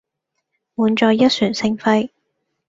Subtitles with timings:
[0.73, 2.09] 滿載一船星輝